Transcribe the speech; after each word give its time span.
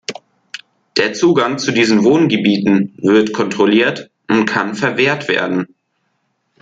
Der 0.97 1.13
Zugang 1.13 1.59
zu 1.59 1.71
diesen 1.71 2.03
Wohngebieten 2.03 2.95
wird 2.97 3.33
kontrolliert 3.33 4.09
und 4.27 4.47
kann 4.47 4.73
verwehrt 4.73 5.27
werden. 5.27 5.75